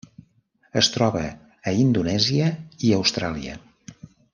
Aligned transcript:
Es 0.81 0.89
troba 0.95 1.21
a 1.73 1.75
Indonèsia 1.83 2.51
i 2.89 2.93
Austràlia. 3.01 3.63